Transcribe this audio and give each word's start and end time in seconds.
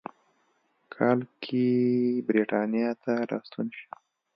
کال 0.93 1.19
کې 1.43 1.67
د 2.15 2.23
برېټانیا 2.27 2.89
ته 3.03 3.13
راستون 3.31 3.67
شو. 3.77 3.89